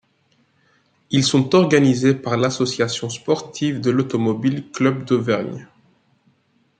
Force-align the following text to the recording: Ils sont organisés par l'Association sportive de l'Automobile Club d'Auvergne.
Ils 1.11 1.23
sont 1.23 1.53
organisés 1.53 2.15
par 2.15 2.35
l'Association 2.35 3.07
sportive 3.11 3.79
de 3.81 3.91
l'Automobile 3.91 4.71
Club 4.71 5.05
d'Auvergne. 5.05 5.67